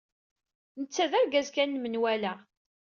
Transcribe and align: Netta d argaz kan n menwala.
Netta 0.79 1.05
d 1.11 1.13
argaz 1.19 1.47
kan 1.51 1.69
n 1.73 1.79
menwala. 1.83 2.33